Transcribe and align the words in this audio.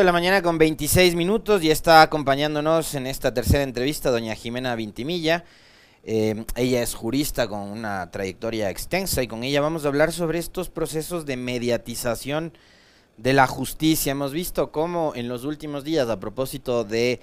de 0.00 0.04
la 0.04 0.10
mañana 0.10 0.42
con 0.42 0.58
26 0.58 1.14
minutos 1.14 1.62
y 1.62 1.70
está 1.70 2.02
acompañándonos 2.02 2.96
en 2.96 3.06
esta 3.06 3.32
tercera 3.32 3.62
entrevista 3.62 4.10
doña 4.10 4.34
Jimena 4.34 4.74
Vintimilla. 4.74 5.44
Eh, 6.02 6.44
ella 6.56 6.82
es 6.82 6.94
jurista 6.94 7.46
con 7.46 7.60
una 7.60 8.10
trayectoria 8.10 8.70
extensa 8.70 9.22
y 9.22 9.28
con 9.28 9.44
ella 9.44 9.60
vamos 9.60 9.84
a 9.84 9.88
hablar 9.88 10.10
sobre 10.10 10.40
estos 10.40 10.68
procesos 10.68 11.26
de 11.26 11.36
mediatización 11.36 12.54
de 13.18 13.34
la 13.34 13.46
justicia. 13.46 14.10
Hemos 14.10 14.32
visto 14.32 14.72
cómo 14.72 15.12
en 15.14 15.28
los 15.28 15.44
últimos 15.44 15.84
días, 15.84 16.08
a 16.08 16.18
propósito 16.18 16.82
de 16.82 17.20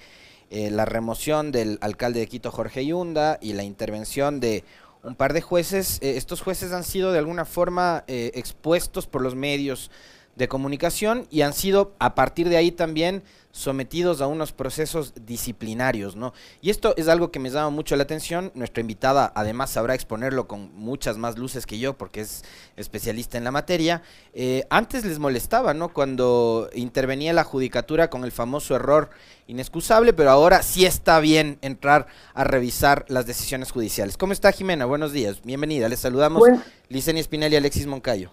eh, 0.50 0.72
la 0.72 0.86
remoción 0.86 1.52
del 1.52 1.78
alcalde 1.82 2.22
de 2.22 2.28
Quito, 2.28 2.52
Jorge 2.52 2.86
Yunda, 2.86 3.38
y 3.42 3.52
la 3.52 3.64
intervención 3.64 4.40
de 4.40 4.64
un 5.04 5.16
par 5.16 5.34
de 5.34 5.42
jueces, 5.42 6.00
eh, 6.02 6.16
estos 6.16 6.40
jueces 6.40 6.72
han 6.72 6.86
sido 6.86 7.12
de 7.12 7.20
alguna 7.20 7.44
forma 7.44 8.06
expuestos 8.08 9.08
por 9.08 9.22
los 9.22 9.36
medios 9.36 9.92
de 10.36 10.48
comunicación 10.48 11.28
y 11.30 11.42
han 11.42 11.54
sido 11.54 11.94
a 12.00 12.16
partir 12.16 12.50
de 12.50 12.58
ahí 12.58 12.72
también 12.72 13.24
sometidos 13.52 14.22
a 14.22 14.28
unos 14.28 14.54
procesos 14.54 15.14
disciplinarios, 15.26 16.16
¿no? 16.16 16.34
Y 16.62 16.70
esto 16.70 16.94
es 16.98 17.08
algo 17.08 17.32
que 17.32 17.40
me 17.40 17.50
llama 17.50 17.70
mucho 17.70 17.96
la 17.96 18.04
atención. 18.04 18.52
Nuestra 18.56 18.82
invitada 18.82 19.32
además 19.36 19.72
sabrá 19.72 19.94
exponerlo 19.94 20.48
con 20.48 20.74
muchas 20.74 21.18
más 21.18 21.38
luces 21.38 21.66
que 21.66 21.78
yo 21.78 21.98
porque 21.98 22.22
es 22.22 22.44
especialista 22.78 23.38
en 23.38 23.44
la 23.44 23.52
materia. 23.52 24.04
Eh, 24.34 24.66
antes 24.70 25.06
les 25.06 25.20
molestaba, 25.20 25.74
¿no? 25.74 25.90
Cuando 25.90 26.70
intervenía 26.74 27.34
la 27.34 27.44
judicatura 27.44 28.10
con 28.10 28.24
el 28.24 28.32
famoso 28.32 28.76
error 28.76 29.10
inexcusable, 29.48 30.14
pero 30.14 30.32
ahora 30.32 30.64
sí 30.64 30.86
está 30.86 31.20
bien 31.20 31.58
entrar 31.62 32.08
a 32.34 32.46
revisar 32.46 33.06
las 33.10 33.26
decisiones 33.26 33.72
judiciales. 33.72 34.16
¿Cómo 34.16 34.32
está 34.32 34.52
Jimena? 34.54 34.86
Buenos 34.86 35.12
días, 35.12 35.42
bienvenida. 35.44 35.90
Les 35.90 36.00
saludamos 36.00 36.44
Licenia 36.88 37.20
Espinel 37.20 37.52
y 37.52 37.58
Alexis 37.58 37.86
Moncayo. 37.86 38.32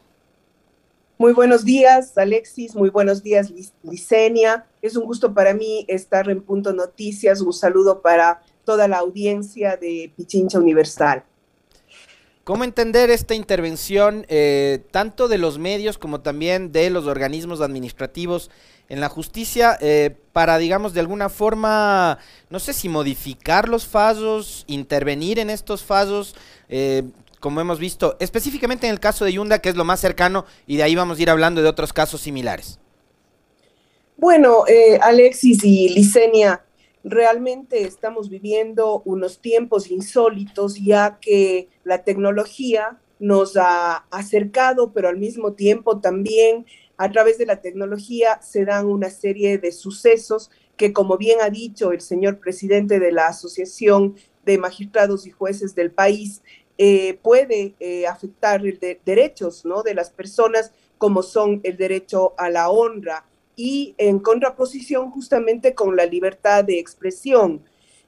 Muy 1.18 1.32
buenos 1.32 1.64
días, 1.64 2.16
Alexis. 2.16 2.76
Muy 2.76 2.90
buenos 2.90 3.24
días, 3.24 3.52
Licenia. 3.82 4.66
Es 4.80 4.96
un 4.96 5.04
gusto 5.04 5.34
para 5.34 5.52
mí 5.52 5.84
estar 5.88 6.30
en 6.30 6.40
Punto 6.40 6.72
Noticias. 6.72 7.40
Un 7.40 7.52
saludo 7.52 8.02
para 8.02 8.40
toda 8.64 8.86
la 8.86 8.98
audiencia 8.98 9.76
de 9.76 10.12
Pichincha 10.16 10.60
Universal. 10.60 11.24
¿Cómo 12.44 12.62
entender 12.62 13.10
esta 13.10 13.34
intervención 13.34 14.26
eh, 14.28 14.86
tanto 14.92 15.26
de 15.26 15.38
los 15.38 15.58
medios 15.58 15.98
como 15.98 16.20
también 16.20 16.70
de 16.70 16.88
los 16.88 17.06
organismos 17.06 17.60
administrativos 17.60 18.48
en 18.88 19.00
la 19.00 19.08
justicia 19.08 19.76
eh, 19.80 20.16
para, 20.32 20.56
digamos, 20.56 20.94
de 20.94 21.00
alguna 21.00 21.30
forma, 21.30 22.18
no 22.48 22.60
sé 22.60 22.72
si 22.72 22.88
modificar 22.88 23.68
los 23.68 23.88
fallos, 23.88 24.64
intervenir 24.68 25.40
en 25.40 25.50
estos 25.50 25.82
fallos? 25.82 26.36
Eh, 26.68 27.02
como 27.40 27.60
hemos 27.60 27.78
visto, 27.78 28.16
específicamente 28.20 28.86
en 28.86 28.92
el 28.92 29.00
caso 29.00 29.24
de 29.24 29.32
Yunda, 29.32 29.60
que 29.60 29.68
es 29.68 29.76
lo 29.76 29.84
más 29.84 30.00
cercano, 30.00 30.44
y 30.66 30.76
de 30.76 30.82
ahí 30.82 30.94
vamos 30.94 31.18
a 31.18 31.22
ir 31.22 31.30
hablando 31.30 31.62
de 31.62 31.68
otros 31.68 31.92
casos 31.92 32.20
similares. 32.20 32.78
Bueno, 34.16 34.64
eh, 34.66 34.98
Alexis 35.00 35.62
y 35.64 35.88
Licenia, 35.90 36.64
realmente 37.04 37.82
estamos 37.82 38.28
viviendo 38.28 39.02
unos 39.04 39.40
tiempos 39.40 39.90
insólitos, 39.90 40.76
ya 40.76 41.18
que 41.20 41.68
la 41.84 42.02
tecnología 42.02 42.98
nos 43.18 43.56
ha 43.56 44.06
acercado, 44.10 44.92
pero 44.92 45.08
al 45.08 45.16
mismo 45.16 45.52
tiempo 45.52 46.00
también 46.00 46.66
a 46.96 47.10
través 47.10 47.38
de 47.38 47.46
la 47.46 47.60
tecnología 47.60 48.40
se 48.42 48.64
dan 48.64 48.86
una 48.86 49.10
serie 49.10 49.58
de 49.58 49.72
sucesos 49.72 50.50
que, 50.76 50.92
como 50.92 51.16
bien 51.16 51.38
ha 51.40 51.50
dicho 51.50 51.92
el 51.92 52.00
señor 52.00 52.38
presidente 52.38 52.98
de 52.98 53.12
la 53.12 53.28
Asociación 53.28 54.16
de 54.44 54.58
Magistrados 54.58 55.26
y 55.26 55.30
Jueces 55.30 55.74
del 55.74 55.90
país, 55.90 56.42
eh, 56.80 57.18
puede 57.22 57.74
eh, 57.80 58.06
afectar 58.06 58.62
derechos 59.04 59.64
¿no? 59.64 59.82
de 59.82 59.94
las 59.94 60.10
personas 60.10 60.72
como 60.96 61.24
son 61.24 61.60
el 61.64 61.76
derecho 61.76 62.34
a 62.38 62.50
la 62.50 62.70
honra 62.70 63.26
y 63.56 63.96
en 63.98 64.20
contraposición 64.20 65.10
justamente 65.10 65.74
con 65.74 65.96
la 65.96 66.06
libertad 66.06 66.62
de 66.62 66.78
expresión. 66.78 67.64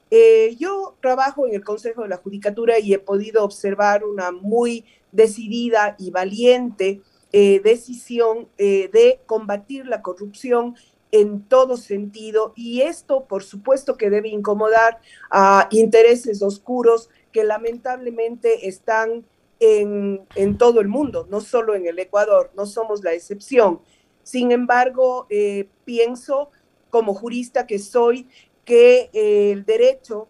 Eh, 0.09 0.55
yo 0.57 0.95
trabajo 1.01 1.45
en 1.45 1.53
el 1.53 1.65
Consejo 1.65 2.03
de 2.03 2.07
la 2.07 2.15
Judicatura 2.15 2.79
y 2.79 2.93
he 2.93 2.99
podido 2.99 3.43
observar 3.43 4.05
una 4.05 4.31
muy 4.31 4.85
decidida 5.11 5.97
y 5.99 6.11
valiente 6.11 7.01
decisión 7.33 8.49
de 8.57 9.21
combatir 9.25 9.85
la 9.85 10.01
corrupción 10.01 10.75
en 11.11 11.43
todo 11.43 11.77
sentido 11.77 12.51
y 12.57 12.81
esto 12.81 13.23
por 13.25 13.43
supuesto 13.43 13.95
que 13.95 14.09
debe 14.09 14.27
incomodar 14.27 14.99
a 15.29 15.69
intereses 15.71 16.41
oscuros 16.41 17.09
que 17.31 17.43
lamentablemente 17.43 18.67
están 18.67 19.25
en, 19.59 20.57
todo 20.57 20.81
el 20.81 20.87
mundo, 20.87 21.27
no 21.29 21.39
solo 21.39 21.75
en 21.75 21.85
el 21.85 21.99
Ecuador, 21.99 22.51
no 22.55 22.65
somos 22.65 23.03
la 23.03 23.13
excepción. 23.13 23.79
Sin 24.23 24.51
embargo, 24.51 25.27
eh, 25.29 25.67
pienso 25.85 26.49
como 26.89 27.13
jurista 27.13 27.67
que 27.67 27.79
soy 27.79 28.27
que 28.65 29.09
eh, 29.13 29.51
el 29.51 29.65
derecho 29.65 30.27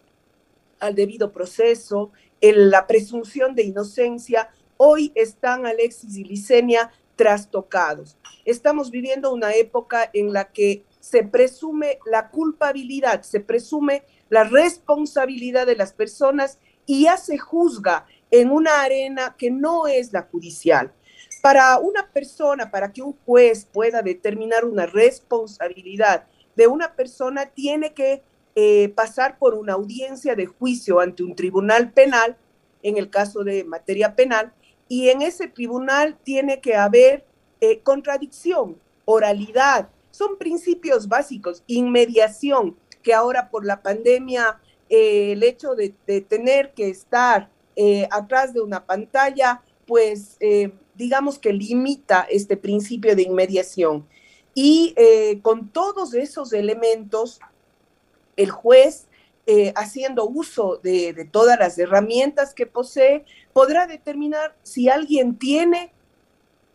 al 0.80 0.96
debido 0.96 1.32
proceso, 1.32 2.12
la 2.42 2.88
presunción 2.88 3.56
de 3.56 3.64
inocencia, 3.64 4.50
hoy 4.78 5.12
están 5.16 5.66
Alexis 5.66 6.18
y 6.18 6.24
Licenia 6.24 6.92
trastocados. 7.16 8.18
Estamos 8.46 8.90
viviendo 8.90 9.32
una 9.32 9.54
época 9.54 10.10
en 10.12 10.34
la 10.34 10.52
que 10.52 10.84
se 11.00 11.24
presume 11.24 12.00
la 12.06 12.30
culpabilidad, 12.30 13.22
se 13.22 13.40
presume 13.40 14.04
la 14.30 14.44
responsabilidad 14.44 15.68
de 15.68 15.76
las 15.76 15.94
personas 15.94 16.58
y 16.86 17.04
ya 17.04 17.18
se 17.18 17.38
juzga 17.38 18.06
en 18.30 18.50
una 18.52 18.82
arena 18.82 19.36
que 19.38 19.52
no 19.52 19.88
es 19.88 20.14
la 20.14 20.24
judicial. 20.24 20.94
Para 21.42 21.80
una 21.80 22.10
persona, 22.12 22.72
para 22.72 22.92
que 22.92 23.02
un 23.02 23.14
juez 23.26 23.66
pueda 23.66 24.02
determinar 24.02 24.66
una 24.66 24.86
responsabilidad 24.86 26.26
de 26.56 26.68
una 26.68 26.94
persona, 26.96 27.48
tiene 27.48 27.94
que 27.94 28.24
eh, 28.56 28.90
pasar 28.90 29.38
por 29.38 29.54
una 29.54 29.74
audiencia 29.74 30.36
de 30.36 30.46
juicio 30.46 31.00
ante 31.00 31.24
un 31.24 31.36
tribunal 31.36 31.92
penal, 31.92 32.38
en 32.84 32.98
el 32.98 33.10
caso 33.10 33.44
de 33.44 33.64
materia 33.64 34.16
penal, 34.16 34.54
y 34.88 35.10
en 35.10 35.22
ese 35.22 35.48
tribunal 35.48 36.18
tiene 36.24 36.60
que 36.60 36.76
haber 36.76 37.26
eh, 37.62 37.80
contradicción, 37.80 38.78
oralidad, 39.06 39.90
son 40.12 40.38
principios 40.38 41.08
básicos, 41.08 41.64
inmediación, 41.68 42.76
que 43.02 43.14
ahora 43.14 43.50
por 43.50 43.66
la 43.66 43.82
pandemia 43.82 44.60
eh, 44.92 45.32
el 45.32 45.44
hecho 45.44 45.74
de, 45.74 45.90
tener 46.20 46.74
que 46.74 46.90
estar 46.90 47.50
eh, 47.78 48.10
atrás 48.12 48.54
de 48.54 48.60
una 48.60 48.86
pantalla, 48.86 49.64
pues 49.88 50.36
eh, 50.42 50.74
digamos 50.96 51.40
que 51.40 51.54
limita 51.54 52.28
este 52.30 52.58
principio 52.58 53.16
de 53.16 53.22
inmediación. 53.22 54.06
Y 54.54 54.94
con 55.44 55.70
todos 55.70 56.14
esos 56.14 56.52
elementos, 56.52 57.40
el 58.36 58.52
juez, 58.52 59.08
haciendo 59.76 60.28
uso 60.28 60.82
de, 60.84 61.14
de 61.14 61.24
todas 61.24 61.58
las 61.58 61.80
herramientas 61.80 62.54
que 62.54 62.66
posee, 62.66 63.24
podrá 63.54 63.88
determinar 63.88 64.58
si 64.62 64.90
alguien 64.90 65.38
tiene 65.38 65.94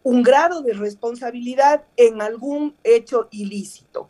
un 0.02 0.22
grado 0.22 0.62
de 0.62 0.72
responsabilidad 0.72 1.84
en 1.98 2.22
algún 2.22 2.74
hecho 2.82 3.28
ilícito. 3.30 4.08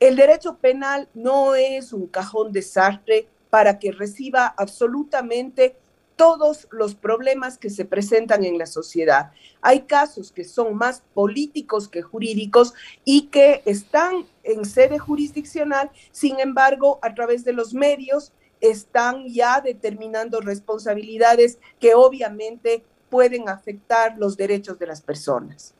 El 0.00 0.16
derecho 0.16 0.58
penal 0.58 1.08
no 1.14 1.54
es 1.54 1.92
un 1.92 2.06
cajón 2.06 2.52
desastre 2.52 3.28
para 3.50 3.78
que 3.78 3.90
reciba 3.90 4.46
absolutamente 4.46 5.76
todos 6.14 6.66
los 6.70 6.94
problemas 6.94 7.58
que 7.58 7.70
se 7.70 7.84
presentan 7.84 8.44
en 8.44 8.58
la 8.58 8.66
sociedad. 8.66 9.30
Hay 9.60 9.82
casos 9.82 10.32
que 10.32 10.44
son 10.44 10.76
más 10.76 11.02
políticos 11.14 11.88
que 11.88 12.02
jurídicos 12.02 12.74
y 13.04 13.28
que 13.28 13.62
están 13.64 14.26
en 14.42 14.64
sede 14.64 14.98
jurisdiccional, 14.98 15.90
sin 16.10 16.40
embargo, 16.40 16.98
a 17.02 17.14
través 17.14 17.44
de 17.44 17.52
los 17.52 17.72
medios 17.72 18.32
están 18.60 19.28
ya 19.28 19.60
determinando 19.60 20.40
responsabilidades 20.40 21.58
que 21.78 21.94
obviamente 21.94 22.84
pueden 23.10 23.48
afectar 23.48 24.16
los 24.18 24.36
derechos 24.36 24.78
de 24.78 24.86
las 24.88 25.00
personas. 25.00 25.74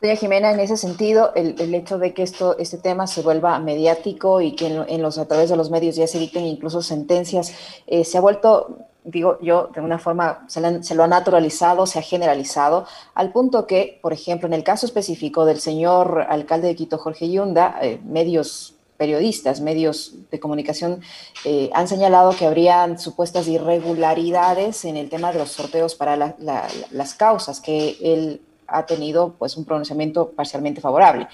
Doña 0.00 0.16
Jimena, 0.16 0.50
en 0.50 0.60
ese 0.60 0.78
sentido, 0.78 1.32
el, 1.34 1.74
hecho 1.74 1.98
de 1.98 2.14
que 2.14 2.22
esto, 2.22 2.56
este 2.56 2.78
tema 2.78 3.06
se 3.06 3.20
vuelva 3.20 3.58
mediático 3.58 4.40
y 4.40 4.52
que 4.52 4.66
en, 4.66 5.02
los, 5.02 5.18
a 5.18 5.28
través 5.28 5.50
de 5.50 5.56
los 5.56 5.70
medios 5.70 5.94
ya 5.94 6.06
se 6.06 6.18
dicten 6.18 6.46
incluso 6.46 6.80
sentencias, 6.80 7.52
eh, 7.86 8.06
se 8.06 8.16
ha 8.16 8.22
vuelto, 8.22 8.78
digo 9.04 9.36
yo, 9.42 9.68
de 9.74 9.82
una 9.82 9.98
forma, 9.98 10.46
se, 10.48 10.94
lo 10.94 11.04
ha 11.04 11.06
naturalizado, 11.06 11.86
se 11.86 11.98
ha 11.98 12.02
generalizado, 12.02 12.86
al 13.14 13.30
punto 13.30 13.66
que, 13.66 13.98
por 14.00 14.14
ejemplo, 14.14 14.46
en 14.48 14.54
el 14.54 14.64
caso 14.64 14.86
específico 14.86 15.44
del 15.44 15.60
señor 15.60 16.24
alcalde 16.30 16.68
de 16.68 16.76
Quito, 16.76 16.96
Jorge 16.96 17.30
Yunda, 17.30 17.78
eh, 17.82 18.00
medios 18.02 18.76
periodistas, 18.96 19.60
medios 19.60 20.14
de 20.30 20.40
comunicación 20.40 21.02
eh, 21.44 21.68
han 21.74 21.88
señalado 21.88 22.32
que 22.32 22.46
habrían 22.46 22.98
supuestas 22.98 23.48
irregularidades 23.48 24.86
en 24.86 24.96
el 24.96 25.10
tema 25.10 25.30
de 25.32 25.40
los 25.40 25.50
sorteos 25.50 25.94
para 25.94 26.16
las 26.16 27.14
causas 27.14 27.60
que 27.60 27.96
él 28.02 28.42
ha 28.70 28.86
tenido 28.86 29.34
pues 29.38 29.56
un 29.56 29.64
pronunciamiento 29.64 30.30
parcialmente 30.30 30.80
favorable. 30.80 31.28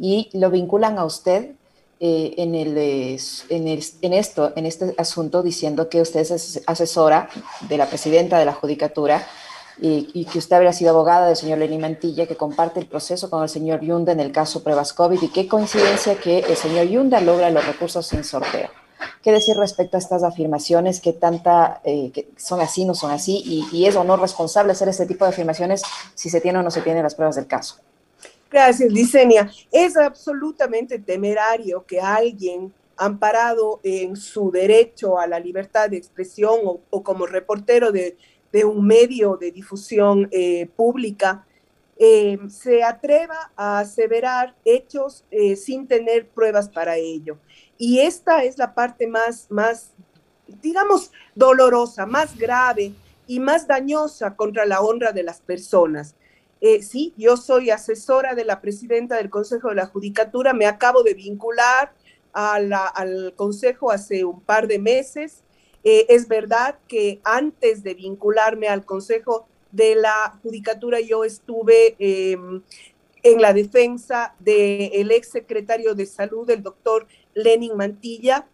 Y 0.00 0.30
lo 0.32 0.50
vinculan 0.50 0.98
a 0.98 1.04
usted 1.04 1.52
eh, 2.00 2.34
en, 2.38 2.54
el, 2.54 2.76
en, 2.76 3.68
el, 3.68 3.84
en, 4.02 4.12
esto, 4.12 4.52
en 4.56 4.66
este 4.66 4.94
asunto 4.98 5.42
diciendo 5.42 5.88
que 5.88 6.00
usted 6.00 6.20
es 6.20 6.62
asesora 6.66 7.28
de 7.68 7.78
la 7.78 7.86
presidenta 7.86 8.38
de 8.38 8.44
la 8.44 8.52
Judicatura 8.52 9.26
y, 9.80 10.24
que 10.26 10.38
usted 10.38 10.56
habría 10.56 10.72
sido 10.72 10.90
abogada 10.90 11.26
del 11.26 11.36
señor 11.36 11.58
Lenín 11.58 11.80
Mantilla, 11.80 12.26
que 12.26 12.36
comparte 12.36 12.80
el 12.80 12.86
proceso 12.86 13.28
con 13.28 13.42
el 13.42 13.48
señor 13.48 13.80
Yunda 13.80 14.12
en 14.12 14.20
el 14.20 14.32
caso 14.32 14.62
pruebas 14.62 14.92
COVID, 14.92 15.20
y 15.20 15.28
qué 15.28 15.48
coincidencia 15.48 16.16
que 16.16 16.40
el 16.40 16.56
señor 16.56 16.86
Yunda 16.86 17.20
logra 17.20 17.50
los 17.50 17.66
recursos 17.66 18.06
sin 18.06 18.22
sorteo. 18.22 18.70
¿Qué 19.22 19.32
decir 19.32 19.56
respecto 19.56 19.96
a 19.96 20.00
estas 20.00 20.22
afirmaciones? 20.22 21.00
¿Qué 21.00 21.12
tanta, 21.12 21.80
eh, 21.84 22.10
que 22.12 22.28
son 22.36 22.60
así, 22.60 22.84
no 22.84 22.94
son 22.94 23.10
así? 23.10 23.42
Y, 23.72 23.86
es 23.86 23.96
o 23.96 24.04
no 24.04 24.16
responsable 24.16 24.72
hacer 24.72 24.88
este 24.88 25.06
tipo 25.06 25.24
de 25.24 25.30
afirmaciones 25.30 25.82
si 26.14 26.30
se 26.30 26.40
tiene 26.40 26.58
o 26.58 26.62
no 26.62 26.70
se 26.70 26.82
tiene 26.82 27.02
las 27.02 27.14
pruebas 27.14 27.36
del 27.36 27.46
caso? 27.46 27.76
Gracias, 28.50 28.92
Licenia. 28.92 29.50
Es 29.72 29.96
absolutamente 29.96 30.98
temerario 30.98 31.84
que 31.84 32.00
alguien 32.00 32.72
amparado 32.96 33.80
en 33.82 34.14
su 34.14 34.50
derecho 34.50 35.18
a 35.18 35.26
la 35.26 35.40
libertad 35.40 35.90
de 35.90 35.96
expresión 35.96 36.60
o, 36.90 37.02
como 37.02 37.26
reportero 37.26 37.90
de, 37.90 38.16
un 38.64 38.86
medio 38.86 39.36
de 39.36 39.50
difusión 39.50 40.28
eh, 40.30 40.68
pública, 40.76 41.44
eh, 41.96 42.38
se 42.48 42.84
atreva 42.84 43.50
a 43.56 43.80
aseverar 43.80 44.54
hechos 44.64 45.24
sin 45.56 45.88
tener 45.88 46.28
pruebas 46.28 46.68
para 46.68 46.96
ello. 46.96 47.38
Y 47.78 48.00
esta 48.00 48.44
es 48.44 48.58
la 48.58 48.74
parte 48.74 49.06
más, 49.06 49.46
más, 49.50 49.90
digamos, 50.62 51.10
dolorosa, 51.34 52.06
más 52.06 52.36
grave 52.38 52.92
y 53.26 53.40
más 53.40 53.66
dañosa 53.66 54.36
contra 54.36 54.66
la 54.66 54.80
honra 54.80 55.12
de 55.12 55.22
las 55.22 55.40
personas. 55.40 56.14
sí, 56.80 57.12
yo 57.18 57.36
soy 57.36 57.70
asesora 57.70 58.34
de 58.34 58.44
la 58.44 58.60
presidenta 58.62 59.16
del 59.16 59.28
Consejo 59.28 59.68
de 59.68 59.74
la 59.74 59.86
Judicatura, 59.86 60.54
me 60.54 60.64
acabo 60.64 61.02
de 61.02 61.12
vincular 61.12 61.92
al 62.32 63.34
Consejo 63.36 63.90
hace 63.90 64.24
un 64.24 64.40
par 64.40 64.66
de 64.66 64.78
meses. 64.78 65.42
Eh, 65.84 66.06
es 66.08 66.26
verdad 66.28 66.78
que 66.88 67.20
antes 67.24 67.82
de 67.82 67.94
vincularme 67.94 68.68
al 68.68 68.84
Consejo 68.84 69.46
de 69.70 69.94
la 69.94 70.38
Judicatura, 70.42 71.00
yo 71.00 71.24
estuve 71.24 71.94
em, 71.98 72.62
en 73.22 73.40
la 73.42 73.52
defensa 73.52 74.34
del 74.38 75.10
ex 75.10 75.30
secretario 75.30 75.94
de 75.94 76.06
Salud, 76.06 76.48
el 76.48 76.62
doctor 76.62 77.06
Lenin 77.34 77.76
Mantilla. 77.76 78.46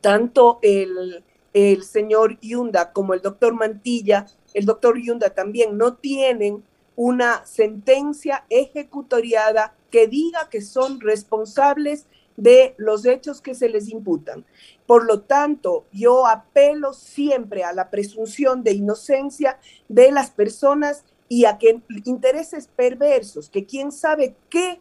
Tanto 0.00 0.58
el, 0.62 1.24
el 1.52 1.82
señor 1.84 2.38
Yunda 2.40 2.92
como 2.92 3.14
el 3.14 3.22
doctor 3.22 3.54
Mantilla, 3.54 4.26
el 4.52 4.66
doctor 4.66 5.00
Yunda 5.00 5.30
también 5.30 5.78
no 5.78 5.94
tienen 5.94 6.64
una 6.96 7.44
sentencia 7.46 8.44
ejecutoriada 8.48 9.74
que 9.90 10.08
diga 10.08 10.48
que 10.50 10.62
son 10.62 11.00
responsables 11.00 12.06
de 12.36 12.74
los 12.76 13.06
hechos 13.06 13.40
que 13.40 13.54
se 13.54 13.68
les 13.68 13.88
imputan. 13.88 14.44
Por 14.86 15.06
lo 15.06 15.20
tanto, 15.20 15.86
yo 15.92 16.26
apelo 16.26 16.92
siempre 16.92 17.64
a 17.64 17.72
la 17.72 17.90
presunción 17.90 18.62
de 18.62 18.72
inocencia 18.72 19.58
de 19.88 20.10
las 20.10 20.30
personas 20.30 21.04
y 21.28 21.44
a 21.44 21.58
que 21.58 21.80
intereses 22.04 22.68
perversos, 22.68 23.50
que 23.50 23.64
quién 23.64 23.90
sabe 23.90 24.36
qué 24.48 24.80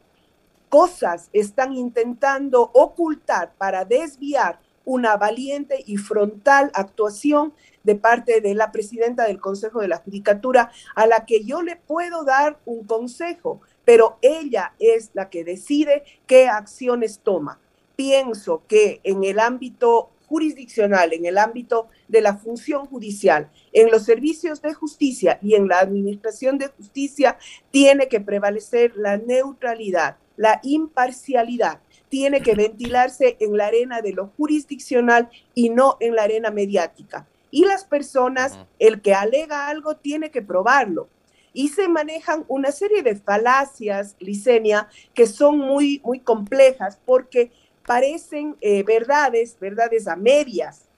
cosas 0.76 1.30
están 1.32 1.72
intentando 1.72 2.70
ocultar 2.74 3.54
para 3.58 3.86
desviar 3.86 4.60
una 4.84 5.16
valiente 5.16 5.82
y 5.88 5.96
frontal 5.96 6.70
actuación 6.74 7.54
de 7.86 7.96
parte 7.96 8.42
de 8.42 8.54
la 8.56 8.74
presidenta 8.74 9.24
del 9.24 9.40
Consejo 9.40 9.80
de 9.80 9.88
la 9.88 10.00
Judicatura, 10.00 10.74
a 10.94 11.08
la 11.08 11.26
que 11.26 11.46
yo 11.46 11.62
le 11.62 11.78
puedo 11.78 12.26
dar 12.26 12.60
un 12.66 12.84
consejo, 12.84 13.62
pero 13.86 14.18
ella 14.22 14.74
es 14.78 15.12
la 15.14 15.30
que 15.30 15.46
decide 15.46 16.04
qué 16.28 16.50
acciones 16.50 17.22
toma. 17.24 17.62
Pienso 17.96 18.64
que 18.68 19.00
en 19.06 19.24
el 19.24 19.40
ámbito 19.40 20.10
jurisdiccional, 20.26 21.14
en 21.14 21.26
el 21.26 21.38
ámbito 21.38 21.88
de 22.10 22.20
la 22.20 22.36
función 22.36 22.86
judicial, 22.86 23.50
en 23.72 23.92
los 23.92 24.04
servicios 24.04 24.62
de 24.62 24.74
justicia 24.74 25.40
y 25.42 25.56
en 25.56 25.70
la 25.70 25.80
administración 25.80 26.58
de 26.58 26.68
justicia, 26.68 27.38
tiene 27.72 28.10
que 28.10 28.20
prevalecer 28.20 28.98
la 28.98 29.16
neutralidad, 29.16 30.18
la 30.38 30.60
imparcialidad, 30.64 31.80
tiene 32.10 32.42
que 32.42 32.56
ventilarse 32.56 33.38
en 33.40 33.58
la 33.58 33.68
arena 33.68 34.02
de 34.02 34.14
lo 34.14 34.28
jurisdiccional 34.38 35.30
y 35.54 35.70
no 35.70 35.98
en 36.00 36.16
la 36.16 36.24
arena 36.24 36.52
mediática. 36.52 37.28
Y 37.52 37.66
las 37.66 37.86
personas, 37.86 38.58
el 38.80 39.02
que 39.02 39.14
alega 39.14 39.68
algo, 39.68 39.96
tiene 39.96 40.32
que 40.32 40.42
probarlo 40.42 41.08
y 41.56 41.70
se 41.70 41.88
manejan 41.88 42.44
una 42.50 42.72
serie 42.72 43.02
de 43.02 43.16
falacias, 43.16 44.18
Licenia, 44.20 44.90
que 45.14 45.26
son 45.26 45.58
muy, 45.58 46.02
muy 46.04 46.20
complejas 46.20 47.00
porque 47.06 47.50
parecen 47.88 48.58
eh, 48.60 48.84
verdades, 48.84 49.58
verdades 49.58 50.06
a 50.08 50.18
medias. 50.18 50.90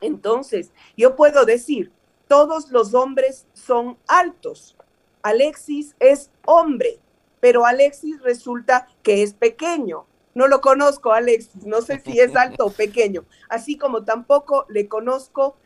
Entonces, 0.00 0.70
yo 0.96 1.16
puedo 1.16 1.44
decir, 1.44 1.90
todos 2.28 2.70
los 2.70 2.94
hombres 2.94 3.46
son 3.54 3.98
altos. 4.06 4.76
Alexis 5.22 5.96
es 5.98 6.30
hombre, 6.46 7.00
pero 7.40 7.66
Alexis 7.66 8.20
resulta 8.22 8.88
que 9.02 9.22
es 9.22 9.34
pequeño. 9.34 10.06
No 10.34 10.46
lo 10.46 10.60
conozco, 10.60 11.12
Alexis, 11.12 11.64
no 11.64 11.82
sé 11.82 12.00
si 12.00 12.20
es 12.20 12.36
alto 12.36 12.66
o 12.66 12.70
pequeño, 12.70 13.24
así 13.48 13.76
como 13.76 14.04
tampoco 14.04 14.66
le 14.68 14.88
conozco 14.88 15.56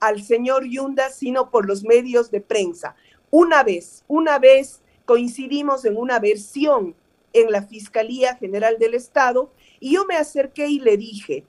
al 0.00 0.22
señor 0.22 0.64
Yunda, 0.64 1.10
sino 1.10 1.50
por 1.50 1.66
los 1.66 1.84
medios 1.84 2.30
de 2.30 2.40
prensa. 2.40 2.96
Una 3.30 3.62
vez, 3.62 4.04
una 4.08 4.38
vez 4.38 4.80
coincidimos 5.04 5.84
en 5.84 5.96
una 5.96 6.18
versión 6.18 6.94
en 7.32 7.50
la 7.50 7.62
Fiscalía 7.62 8.36
General 8.36 8.78
del 8.78 8.94
Estado 8.94 9.52
y 9.80 9.94
yo 9.94 10.04
me 10.04 10.16
acerqué 10.16 10.66
y 10.66 10.80
le 10.80 10.96
dije, 10.96 11.44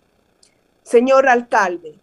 señor 0.83 1.27
alcalde, 1.27 2.00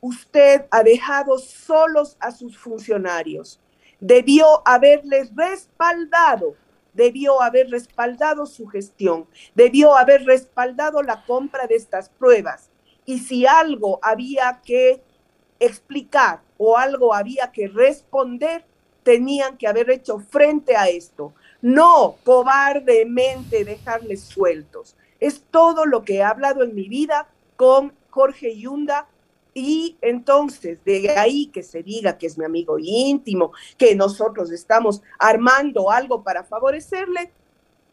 usted 0.00 0.66
ha 0.70 0.82
dejado 0.82 1.38
solos 1.38 2.16
a 2.20 2.30
sus 2.30 2.58
funcionarios. 2.58 3.60
Debió 4.00 4.62
haberles 4.66 5.30
respaldado, 5.34 6.56
debió 6.92 7.42
haber 7.42 7.70
respaldado 7.70 8.46
su 8.46 8.66
gestión, 8.66 9.26
debió 9.54 9.96
haber 9.96 10.24
respaldado 10.24 11.02
la 11.02 11.24
compra 11.24 11.66
de 11.66 11.76
estas 11.76 12.08
pruebas. 12.08 12.70
Y 13.04 13.18
si 13.18 13.46
algo 13.46 13.98
había 14.02 14.60
que 14.64 15.02
explicar 15.58 16.40
o 16.58 16.76
algo 16.76 17.14
había 17.14 17.52
que 17.52 17.68
responder, 17.68 18.64
tenían 19.02 19.56
que 19.56 19.66
haber 19.66 19.90
hecho 19.90 20.18
frente 20.18 20.76
a 20.76 20.88
esto. 20.88 21.34
No 21.62 22.16
cobardemente 22.24 23.64
dejarles 23.64 24.22
sueltos. 24.22 24.96
Es 25.20 25.42
todo 25.50 25.86
lo 25.86 26.04
que 26.04 26.16
he 26.16 26.22
hablado 26.22 26.62
en 26.62 26.74
mi 26.74 26.88
vida 26.88 27.28
con 27.56 27.92
Jorge 28.10 28.56
Yunda 28.56 29.06
y 29.54 29.96
entonces, 30.00 30.84
de 30.84 31.10
ahí 31.10 31.46
que 31.46 31.62
se 31.62 31.82
diga 31.82 32.18
que 32.18 32.26
es 32.26 32.38
mi 32.38 32.44
amigo 32.44 32.78
íntimo, 32.78 33.52
que 33.76 33.94
nosotros 33.94 34.50
estamos 34.50 35.02
armando 35.18 35.90
algo 35.90 36.22
para 36.22 36.44
favorecerle, 36.44 37.32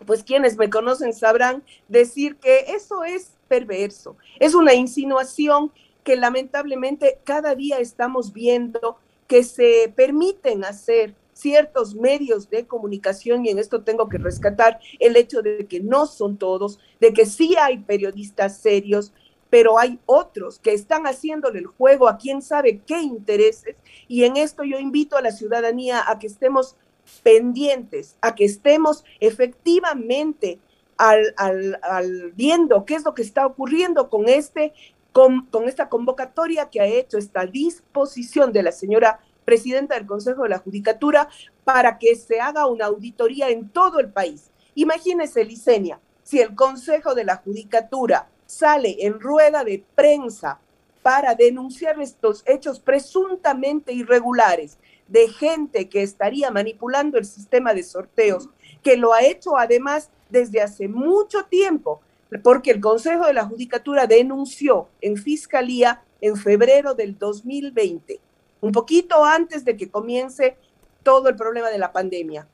pues 0.06 0.24
quienes 0.24 0.58
me 0.58 0.70
conocen 0.70 1.14
sabrán 1.14 1.64
decir 1.88 2.36
que 2.36 2.66
eso 2.70 3.04
es 3.04 3.32
perverso. 3.48 4.16
Es 4.40 4.54
una 4.54 4.74
insinuación 4.74 5.72
que 6.04 6.16
lamentablemente 6.16 7.20
cada 7.24 7.56
día 7.56 7.80
estamos 7.80 8.32
viendo 8.32 8.98
que 9.28 9.44
se 9.44 9.92
permiten 9.96 10.64
hacer 10.64 11.14
ciertos 11.34 11.94
medios 11.94 12.50
de 12.50 12.66
comunicación, 12.66 13.46
y 13.46 13.50
en 13.50 13.60
esto 13.60 13.84
tengo 13.84 14.10
que 14.10 14.18
rescatar 14.18 14.80
el 15.00 15.16
hecho 15.16 15.42
de 15.42 15.68
que 15.68 15.80
no 15.80 16.08
son 16.08 16.38
todos, 16.38 16.80
de 17.00 17.14
que 17.14 17.26
sí 17.26 17.56
hay 17.60 17.78
periodistas 17.80 18.58
serios, 18.58 19.14
pero 19.50 19.80
hay 19.80 20.00
otros 20.06 20.60
que 20.60 20.74
están 20.74 21.06
haciéndole 21.06 21.60
el 21.60 21.68
juego 21.68 22.08
a 22.08 22.18
quién 22.18 22.42
sabe 22.42 22.82
qué 22.86 23.02
intereses, 23.02 23.76
y 24.08 24.24
en 24.24 24.38
esto 24.38 24.64
yo 24.64 24.80
invito 24.80 25.18
a 25.18 25.22
la 25.22 25.32
ciudadanía 25.32 26.04
a 26.06 26.20
que 26.20 26.28
estemos 26.28 26.76
pendientes, 27.24 28.18
a 28.22 28.36
que 28.36 28.46
estemos 28.46 29.04
efectivamente 29.20 30.60
al, 30.98 32.34
viendo 32.36 32.86
qué 32.86 32.96
es 32.96 33.06
lo 33.06 33.14
que 33.14 33.22
está 33.22 33.46
ocurriendo 33.46 34.10
con 34.10 34.28
este 34.28 34.74
con, 35.12 35.48
esta 35.66 35.90
convocatoria 35.90 36.70
que 36.70 36.80
ha 36.80 36.86
hecho, 36.86 37.18
esta 37.18 37.48
disposición 37.48 38.54
de 38.54 38.62
la 38.62 38.72
señora 38.72 39.20
presidenta 39.46 39.96
del 39.96 40.06
Consejo 40.06 40.44
de 40.44 40.50
la 40.50 40.60
Judicatura 40.60 41.28
para 41.64 41.98
que 41.98 42.16
se 42.16 42.40
haga 42.40 42.68
una 42.68 42.86
auditoría 42.86 43.50
en 43.50 43.70
todo 43.70 44.00
el 44.00 44.10
país. 44.10 44.52
Imagínese, 44.76 45.44
Licenia, 45.44 46.00
si 46.22 46.40
el 46.40 46.54
Consejo 46.54 47.16
de 47.16 47.24
la 47.24 47.38
Judicatura 47.38 48.30
sale 48.48 48.98
en 49.00 49.20
rueda 49.20 49.64
de 49.64 49.84
prensa 49.94 50.60
para 51.04 51.36
denunciar 51.36 52.02
estos 52.02 52.44
hechos 52.48 52.80
presuntamente 52.80 53.94
irregulares 53.94 54.78
de 55.08 55.28
gente 55.30 55.88
que 55.88 56.02
estaría 56.02 56.52
manipulando 56.52 57.18
el 57.18 57.26
sistema 57.26 57.74
de 57.74 57.84
sorteos, 57.84 58.50
que 58.84 58.98
lo 58.98 59.14
ha 59.14 59.24
hecho 59.24 59.58
además 59.58 60.10
desde 60.30 60.62
hace 60.62 60.88
mucho 60.88 61.44
tiempo, 61.46 62.02
porque 62.44 62.72
el 62.72 62.82
Consejo 62.82 63.26
de 63.26 63.34
la 63.34 63.46
Judicatura 63.46 64.06
denunció 64.06 64.90
en 65.00 65.16
Fiscalía 65.16 66.04
en 66.20 66.36
febrero 66.36 66.94
del 66.94 67.18
2020, 67.18 68.20
un 68.62 68.72
poquito 68.72 69.24
antes 69.24 69.64
de 69.64 69.78
que 69.78 69.90
comience 69.90 70.58
todo 71.04 71.30
el 71.30 71.36
problema 71.36 71.70
de 71.70 71.78
la 71.78 71.94
pandemia. 71.94 72.48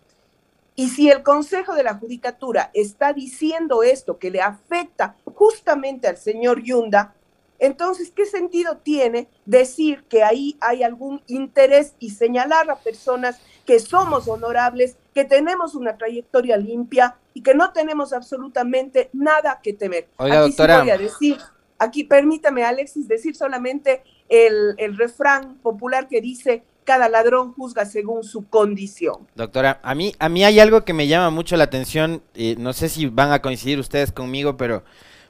Y 0.76 0.90
si 0.90 1.10
el 1.10 1.22
Consejo 1.24 1.76
de 1.76 1.84
la 1.84 1.96
Judicatura 1.96 2.72
está 2.74 3.14
diciendo 3.14 3.84
esto 3.84 4.18
que 4.18 4.32
le 4.32 4.42
afecta 4.42 5.16
justamente 5.26 6.08
al 6.08 6.18
señor 6.18 6.62
Yunda, 6.64 7.14
Entonces, 7.60 8.12
¿qué 8.12 8.26
sentido 8.26 8.78
tiene 8.78 9.30
decir 9.46 10.04
que 10.10 10.22
ahí 10.22 10.58
hay 10.60 10.84
algún 10.84 11.22
interés 11.28 11.94
y 11.98 12.10
señalar 12.10 12.70
a 12.70 12.76
personas 12.76 13.40
que 13.66 13.80
somos 13.80 14.28
honorables, 14.28 14.98
que 15.14 15.24
tenemos 15.24 15.74
una 15.74 15.96
trayectoria 15.98 16.58
limpia 16.58 17.16
y 17.34 17.42
que 17.42 17.54
no 17.54 17.72
tenemos 17.72 18.12
absolutamente 18.12 19.10
nada 19.14 19.62
que 19.64 19.72
temer? 19.72 20.10
Oiga, 20.18 20.42
doctora. 20.42 20.82
voy 20.82 20.90
a 20.90 20.98
decir, 20.98 21.38
aquí 21.80 22.04
permítame, 22.04 22.66
Alexis, 22.66 23.08
decir 23.08 23.34
solamente 23.34 24.04
el, 24.28 24.76
el 24.78 24.98
refrán 24.98 25.56
popular 25.60 26.10
que 26.10 26.20
dice, 26.20 26.64
cada 26.84 27.10
ladrón 27.10 27.54
juzga 27.54 27.86
según 27.86 28.24
su 28.24 28.48
condición. 28.48 29.28
Doctora, 29.36 29.80
a 29.84 29.96
mí, 29.96 30.14
a 30.20 30.30
mí 30.30 30.44
hay 30.44 30.60
algo 30.60 30.84
que 30.84 30.94
me 30.94 31.08
llama 31.08 31.30
mucho 31.30 31.58
la 31.58 31.66
atención, 31.66 32.22
y 32.36 32.56
no 32.58 32.74
sé 32.74 32.90
si 32.90 33.08
van 33.08 33.32
a 33.32 33.42
coincidir 33.42 33.80
ustedes 33.80 34.12
conmigo, 34.12 34.58
pero 34.58 34.84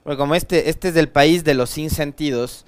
porque 0.04 0.18
como 0.18 0.36
este, 0.36 0.70
este 0.70 0.90
es 0.90 0.94
del 0.94 1.10
país 1.10 1.44
de 1.44 1.54
los 1.54 1.70
sinsentidos, 1.70 2.66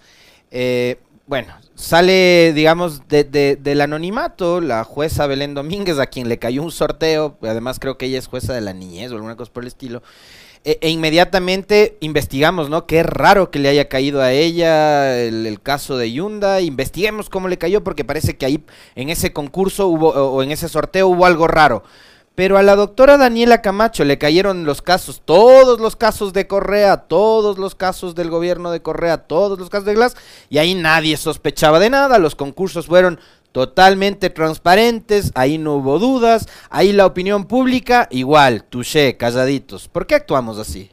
eh, 0.52 1.00
bueno, 1.28 1.54
sale, 1.74 2.54
digamos, 2.54 3.08
de, 3.08 3.24
del 3.60 3.82
anonimato 3.82 4.62
la 4.62 4.84
jueza 4.84 5.28
Belén 5.28 5.54
Domínguez, 5.54 6.00
a 6.00 6.06
quien 6.06 6.30
le 6.30 6.38
cayó 6.38 6.62
un 6.64 6.72
sorteo, 6.72 7.38
además 7.42 7.80
creo 7.80 7.98
que 7.98 8.06
ella 8.06 8.20
es 8.20 8.28
jueza 8.28 8.54
de 8.54 8.62
la 8.62 8.74
niñez 8.74 9.12
o 9.12 9.16
alguna 9.16 9.36
cosa 9.36 9.52
por 9.52 9.64
el 9.64 9.68
estilo, 9.68 10.04
e, 10.66 10.80
e 10.82 10.90
inmediatamente 10.90 11.96
investigamos, 12.00 12.70
¿no? 12.70 12.88
Qué 12.88 13.04
raro 13.04 13.52
que 13.52 13.60
le 13.60 13.70
haya 13.70 13.88
caído 13.88 14.22
a 14.22 14.32
ella 14.32 15.18
el, 15.22 15.62
caso 15.62 15.96
de 15.96 16.12
Yunda, 16.12 16.60
investiguemos 16.60 17.30
cómo 17.30 17.48
le 17.48 17.60
cayó, 17.60 17.84
porque 17.84 18.04
parece 18.04 18.36
que 18.36 18.48
ahí 18.48 18.64
en 18.96 19.10
ese 19.10 19.32
concurso 19.32 19.88
hubo, 19.88 20.10
o 20.10 20.42
en 20.42 20.52
ese 20.52 20.68
sorteo 20.68 21.08
hubo 21.08 21.28
algo 21.28 21.48
raro. 21.48 21.84
Pero 22.34 22.58
a 22.58 22.64
la 22.64 22.76
doctora 22.76 23.18
Daniela 23.18 23.62
Camacho 23.62 24.04
le 24.04 24.18
cayeron 24.18 24.66
los 24.66 24.82
casos, 24.82 25.22
todos 25.24 25.80
los 25.80 25.96
casos 25.96 26.34
de 26.34 26.48
Correa, 26.48 26.98
todos 26.98 27.58
los 27.58 27.76
casos 27.76 28.16
del 28.16 28.30
gobierno 28.30 28.72
de 28.72 28.82
Correa, 28.82 29.20
todos 29.20 29.58
los 29.58 29.70
casos 29.70 29.86
de 29.86 29.94
Glass, 29.94 30.18
y 30.50 30.58
ahí 30.58 30.74
nadie 30.74 31.16
sospechaba 31.16 31.80
de 31.80 31.92
nada, 31.92 32.18
los 32.18 32.36
concursos 32.36 32.88
fueron 32.88 33.20
totalmente 33.56 34.30
transparentes, 34.30 35.32
ahí 35.34 35.58
no 35.58 35.76
hubo 35.76 35.98
dudas, 35.98 36.46
ahí 36.70 36.92
la 36.92 37.06
opinión 37.06 37.48
pública 37.48 38.10
igual, 38.12 38.66
touché, 38.66 39.16
calladitos. 39.16 39.88
¿Por 39.88 40.06
qué 40.06 40.16
actuamos 40.16 40.60
así? 40.60 40.92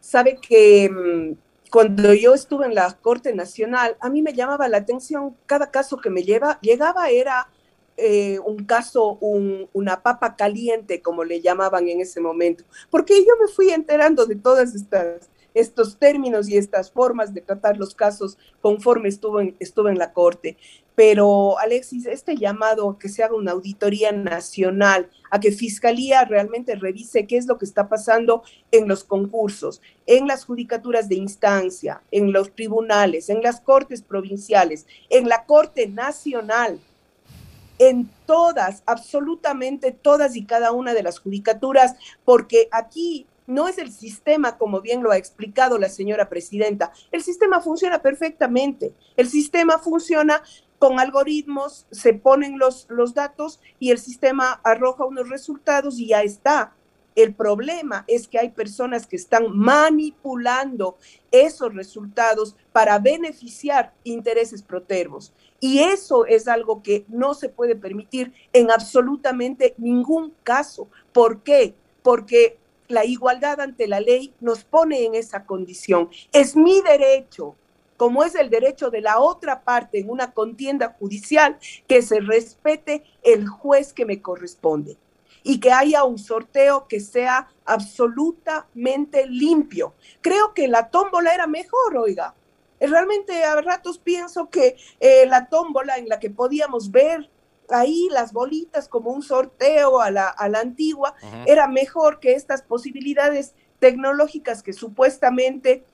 Sabe 0.00 0.38
que 0.40 0.88
mm, 0.88 1.34
cuando 1.70 2.14
yo 2.14 2.32
estuve 2.32 2.64
en 2.64 2.74
la 2.74 2.90
Corte 3.02 3.34
Nacional, 3.34 3.98
a 4.00 4.08
mí 4.08 4.22
me 4.22 4.32
llamaba 4.32 4.66
la 4.66 4.78
atención, 4.78 5.36
cada 5.44 5.70
caso 5.70 5.98
que 5.98 6.08
me 6.08 6.22
lleva, 6.22 6.58
llegaba 6.62 7.10
era 7.10 7.48
eh, 7.98 8.38
un 8.38 8.64
caso, 8.64 9.18
una 9.20 10.02
papa 10.02 10.36
caliente, 10.36 11.02
como 11.02 11.22
le 11.22 11.42
llamaban 11.42 11.86
en 11.86 12.00
ese 12.00 12.18
momento, 12.18 12.64
porque 12.88 13.18
yo 13.18 13.32
me 13.38 13.52
fui 13.52 13.72
enterando 13.72 14.24
de 14.24 14.36
todas 14.36 14.74
estas 14.74 15.28
estos 15.56 15.96
términos 15.96 16.50
y 16.50 16.58
estas 16.58 16.90
formas 16.90 17.32
de 17.32 17.40
tratar 17.40 17.78
los 17.78 17.94
casos 17.94 18.36
conforme 18.60 19.08
estuve 19.08 19.42
en, 19.42 19.56
estuve 19.58 19.90
en 19.90 19.98
la 19.98 20.12
corte. 20.12 20.58
Pero, 20.96 21.58
Alexis, 21.58 22.06
este 22.06 22.36
llamado 22.36 22.88
a 22.88 22.98
que 22.98 23.10
se 23.10 23.22
haga 23.22 23.36
una 23.36 23.52
auditoría 23.52 24.12
nacional, 24.12 25.10
a 25.30 25.38
que 25.38 25.52
Fiscalía 25.52 26.24
realmente 26.24 26.74
revise 26.74 27.26
qué 27.26 27.36
es 27.36 27.46
lo 27.46 27.58
que 27.58 27.66
está 27.66 27.88
pasando 27.88 28.42
en 28.72 28.88
los 28.88 29.04
concursos, 29.04 29.82
en 30.06 30.26
las 30.26 30.46
judicaturas 30.46 31.10
de 31.10 31.16
instancia, 31.16 32.02
en 32.10 32.32
los 32.32 32.54
tribunales, 32.54 33.28
en 33.28 33.42
las 33.42 33.60
cortes 33.60 34.00
provinciales, 34.00 34.86
en 35.10 35.28
la 35.28 35.44
Corte 35.44 35.86
Nacional, 35.86 36.80
en 37.78 38.08
todas, 38.24 38.82
absolutamente 38.86 39.92
todas 39.92 40.34
y 40.34 40.46
cada 40.46 40.72
una 40.72 40.94
de 40.94 41.02
las 41.02 41.18
judicaturas, 41.18 41.94
porque 42.24 42.68
aquí 42.72 43.26
no 43.46 43.68
es 43.68 43.78
el 43.78 43.92
sistema, 43.92 44.58
como 44.58 44.80
bien 44.80 45.02
lo 45.02 45.12
ha 45.12 45.16
explicado 45.16 45.78
la 45.78 45.88
señora 45.88 46.28
presidenta. 46.28 46.92
El 47.12 47.22
sistema 47.22 47.60
funciona 47.60 48.02
perfectamente. 48.02 48.92
El 49.16 49.28
sistema 49.28 49.78
funciona 49.78 50.42
con 50.78 51.00
algoritmos, 51.00 51.86
se 51.90 52.12
ponen 52.12 52.58
los, 52.58 52.86
los 52.88 53.14
datos 53.14 53.60
y 53.78 53.90
el 53.90 53.98
sistema 53.98 54.60
arroja 54.64 55.04
unos 55.04 55.28
resultados 55.28 55.98
y 55.98 56.08
ya 56.08 56.22
está. 56.22 56.74
El 57.14 57.34
problema 57.34 58.04
es 58.08 58.28
que 58.28 58.38
hay 58.38 58.50
personas 58.50 59.06
que 59.06 59.16
están 59.16 59.56
manipulando 59.56 60.98
esos 61.30 61.74
resultados 61.74 62.56
para 62.72 62.98
beneficiar 62.98 63.94
intereses 64.04 64.62
protervos. 64.62 65.32
Y 65.58 65.78
eso 65.78 66.26
es 66.26 66.46
algo 66.46 66.82
que 66.82 67.06
no 67.08 67.32
se 67.32 67.48
puede 67.48 67.74
permitir 67.74 68.34
en 68.52 68.70
absolutamente 68.70 69.74
ningún 69.78 70.34
caso. 70.42 70.90
¿Por 71.14 71.42
qué? 71.42 71.74
Porque 72.02 72.58
la 72.88 73.06
igualdad 73.06 73.60
ante 73.60 73.88
la 73.88 74.00
ley 74.00 74.34
nos 74.40 74.64
pone 74.64 75.04
en 75.06 75.14
esa 75.14 75.46
condición. 75.46 76.10
Es 76.32 76.54
mi 76.54 76.82
derecho, 76.82 77.56
como 77.96 78.24
es 78.24 78.34
el 78.34 78.50
derecho 78.50 78.90
de 78.90 79.00
la 79.00 79.18
otra 79.18 79.62
parte 79.62 79.98
en 79.98 80.10
una 80.10 80.32
contienda 80.32 80.96
judicial, 80.98 81.58
que 81.86 82.02
se 82.02 82.20
respete 82.20 83.02
el 83.22 83.48
juez 83.48 83.92
que 83.92 84.04
me 84.04 84.20
corresponde 84.20 84.96
y 85.42 85.60
que 85.60 85.70
haya 85.70 86.02
un 86.04 86.18
sorteo 86.18 86.88
que 86.88 86.98
sea 86.98 87.48
absolutamente 87.64 89.26
limpio. 89.26 89.94
Creo 90.20 90.52
que 90.54 90.66
la 90.66 90.90
tómbola 90.90 91.32
era 91.32 91.46
mejor, 91.46 91.96
oiga. 91.96 92.34
Realmente 92.80 93.44
a 93.44 93.60
ratos 93.60 93.98
pienso 93.98 94.50
que 94.50 94.76
eh, 95.00 95.24
la 95.26 95.48
tómbola 95.48 95.98
en 95.98 96.08
la 96.08 96.18
que 96.18 96.30
podíamos 96.30 96.90
ver 96.90 97.30
ahí 97.70 98.08
las 98.10 98.32
bolitas 98.32 98.88
como 98.88 99.10
un 99.10 99.22
sorteo 99.22 100.00
a 100.00 100.10
la, 100.10 100.28
a 100.28 100.48
la 100.48 100.60
antigua, 100.60 101.14
era 101.46 101.68
mejor 101.68 102.20
que 102.20 102.34
estas 102.34 102.62
posibilidades 102.62 103.54
tecnológicas 103.78 104.62
que 104.62 104.72
supuestamente 104.72 105.84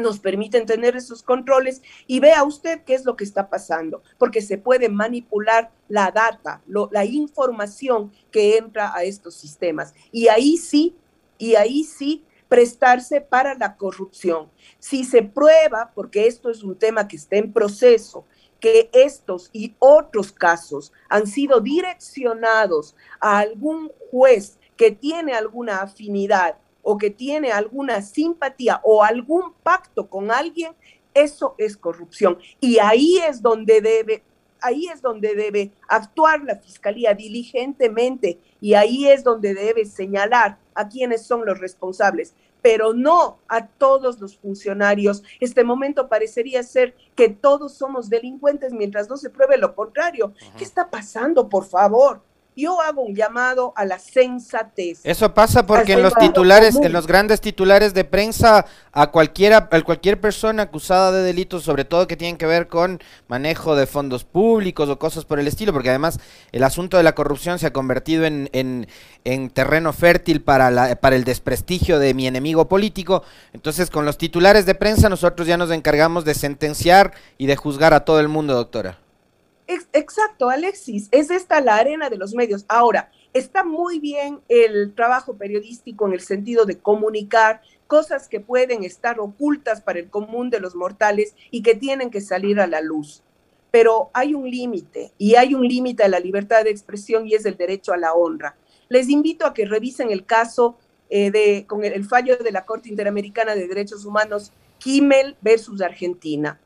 nos 0.00 0.18
permiten 0.18 0.66
tener 0.66 0.96
esos 0.96 1.22
controles 1.22 1.82
y 2.06 2.20
vea 2.20 2.42
usted 2.42 2.82
qué 2.84 2.94
es 2.94 3.04
lo 3.04 3.16
que 3.16 3.24
está 3.24 3.48
pasando, 3.48 4.02
porque 4.18 4.42
se 4.42 4.58
puede 4.58 4.88
manipular 4.88 5.70
la 5.88 6.10
data, 6.10 6.62
la 6.66 7.04
información 7.04 8.12
que 8.30 8.56
entra 8.56 8.94
a 8.94 9.04
estos 9.04 9.34
sistemas. 9.34 9.94
Y 10.12 10.28
ahí 10.28 10.56
sí, 10.56 10.96
y 11.38 11.54
ahí 11.54 11.84
sí 11.84 12.24
prestarse 12.48 13.20
para 13.20 13.54
la 13.54 13.76
corrupción. 13.76 14.50
Si 14.78 15.04
se 15.04 15.22
prueba, 15.22 15.92
porque 15.94 16.26
esto 16.26 16.50
es 16.50 16.64
un 16.64 16.76
tema 16.76 17.06
que 17.06 17.16
está 17.16 17.36
en 17.36 17.52
proceso, 17.52 18.24
que 18.58 18.90
estos 18.92 19.50
y 19.52 19.74
otros 19.78 20.32
casos 20.32 20.92
han 21.08 21.26
sido 21.26 21.60
direccionados 21.60 22.94
a 23.20 23.38
algún 23.38 23.90
juez 24.10 24.58
que 24.76 24.90
tiene 24.90 25.32
alguna 25.32 25.82
afinidad 25.82 26.56
o 26.82 26.98
que 26.98 27.10
tiene 27.10 27.52
alguna 27.52 28.02
simpatía 28.02 28.80
o 28.84 29.02
algún 29.02 29.52
pacto 29.62 30.08
con 30.08 30.30
alguien, 30.30 30.72
eso 31.14 31.54
es 31.58 31.76
corrupción. 31.76 32.38
Y 32.60 32.78
ahí 32.78 33.18
es 33.18 33.42
donde 33.42 33.80
debe, 33.80 34.22
ahí 34.60 34.86
es 34.86 35.02
donde 35.02 35.34
debe 35.34 35.72
actuar 35.88 36.42
la 36.42 36.56
fiscalía 36.56 37.14
diligentemente 37.14 38.38
y 38.60 38.74
ahí 38.74 39.08
es 39.08 39.24
donde 39.24 39.54
debe 39.54 39.84
señalar 39.84 40.58
a 40.74 40.88
quienes 40.88 41.26
son 41.26 41.44
los 41.44 41.58
responsables, 41.58 42.34
pero 42.62 42.92
no 42.92 43.38
a 43.48 43.66
todos 43.66 44.20
los 44.20 44.36
funcionarios. 44.36 45.22
Este 45.40 45.64
momento 45.64 46.08
parecería 46.08 46.62
ser 46.62 46.94
que 47.14 47.28
todos 47.28 47.74
somos 47.74 48.10
delincuentes 48.10 48.72
mientras 48.72 49.08
no 49.08 49.16
se 49.16 49.30
pruebe 49.30 49.56
lo 49.56 49.74
contrario. 49.74 50.34
¿Qué 50.56 50.64
está 50.64 50.90
pasando, 50.90 51.48
por 51.48 51.64
favor? 51.64 52.22
Yo 52.56 52.80
hago 52.80 53.02
un 53.02 53.14
llamado 53.14 53.72
a 53.76 53.84
la 53.84 53.98
sensatez. 53.98 55.00
Eso 55.04 55.32
pasa 55.34 55.66
porque 55.66 55.94
en 55.94 56.02
los 56.02 56.14
titulares, 56.14 56.76
en 56.76 56.92
los 56.92 57.06
grandes 57.06 57.40
titulares 57.40 57.94
de 57.94 58.04
prensa, 58.04 58.66
a 58.92 59.10
cualquiera, 59.10 59.68
a 59.70 59.80
cualquier 59.82 60.20
persona 60.20 60.64
acusada 60.64 61.12
de 61.12 61.22
delitos, 61.22 61.62
sobre 61.62 61.84
todo 61.84 62.06
que 62.06 62.16
tienen 62.16 62.36
que 62.36 62.46
ver 62.46 62.68
con 62.68 63.00
manejo 63.28 63.76
de 63.76 63.86
fondos 63.86 64.24
públicos 64.24 64.88
o 64.88 64.98
cosas 64.98 65.24
por 65.24 65.38
el 65.38 65.46
estilo, 65.46 65.72
porque 65.72 65.90
además 65.90 66.18
el 66.52 66.64
asunto 66.64 66.96
de 66.96 67.02
la 67.02 67.14
corrupción 67.14 67.58
se 67.58 67.66
ha 67.66 67.72
convertido 67.72 68.24
en, 68.24 68.50
en, 68.52 68.88
en 69.24 69.50
terreno 69.50 69.92
fértil 69.92 70.42
para, 70.42 70.70
la, 70.70 70.96
para 70.96 71.16
el 71.16 71.24
desprestigio 71.24 71.98
de 71.98 72.14
mi 72.14 72.26
enemigo 72.26 72.68
político. 72.68 73.22
Entonces, 73.52 73.90
con 73.90 74.04
los 74.04 74.18
titulares 74.18 74.66
de 74.66 74.74
prensa, 74.74 75.08
nosotros 75.08 75.46
ya 75.46 75.56
nos 75.56 75.70
encargamos 75.70 76.24
de 76.24 76.34
sentenciar 76.34 77.12
y 77.38 77.46
de 77.46 77.56
juzgar 77.56 77.94
a 77.94 78.04
todo 78.04 78.20
el 78.20 78.28
mundo, 78.28 78.54
doctora. 78.54 78.98
Exacto, 79.92 80.50
Alexis, 80.50 81.08
es 81.12 81.30
esta 81.30 81.60
la 81.60 81.76
arena 81.76 82.10
de 82.10 82.16
los 82.16 82.34
medios. 82.34 82.64
Ahora, 82.66 83.12
está 83.32 83.62
muy 83.62 84.00
bien 84.00 84.40
el 84.48 84.92
trabajo 84.94 85.36
periodístico 85.36 86.08
en 86.08 86.14
el 86.14 86.20
sentido 86.20 86.64
de 86.64 86.78
comunicar 86.78 87.62
cosas 87.86 88.28
que 88.28 88.40
pueden 88.40 88.82
estar 88.82 89.20
ocultas 89.20 89.80
para 89.80 90.00
el 90.00 90.10
común 90.10 90.50
de 90.50 90.58
los 90.58 90.74
mortales 90.74 91.36
y 91.52 91.62
que 91.62 91.76
tienen 91.76 92.10
que 92.10 92.20
salir 92.20 92.58
a 92.58 92.66
la 92.66 92.80
luz. 92.80 93.22
Pero 93.70 94.10
hay 94.12 94.34
un 94.34 94.50
límite 94.50 95.12
y 95.18 95.36
hay 95.36 95.54
un 95.54 95.66
límite 95.66 96.02
a 96.02 96.08
la 96.08 96.18
libertad 96.18 96.64
de 96.64 96.70
expresión 96.70 97.28
y 97.28 97.34
es 97.34 97.46
el 97.46 97.56
derecho 97.56 97.92
a 97.92 97.96
la 97.96 98.12
honra. 98.12 98.56
Les 98.88 99.08
invito 99.08 99.46
a 99.46 99.54
que 99.54 99.66
revisen 99.66 100.10
el 100.10 100.26
caso 100.26 100.76
eh, 101.10 101.30
de, 101.30 101.64
con 101.68 101.84
el, 101.84 101.92
el 101.92 102.04
fallo 102.04 102.36
de 102.38 102.50
la 102.50 102.64
Corte 102.64 102.88
Interamericana 102.88 103.54
de 103.54 103.68
Derechos 103.68 104.04
Humanos, 104.04 104.50
Kimmel 104.78 105.36
versus 105.40 105.80
Argentina 105.80 106.58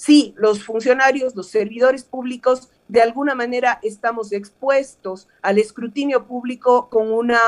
sí, 0.00 0.32
los 0.38 0.64
funcionarios, 0.64 1.36
los 1.36 1.48
servidores 1.48 2.04
públicos, 2.04 2.70
de 2.88 3.02
alguna 3.02 3.34
manera 3.34 3.80
estamos 3.82 4.32
expuestos 4.32 5.28
al 5.42 5.58
escrutinio 5.58 6.26
público 6.26 6.88
con 6.88 7.12
una, 7.12 7.38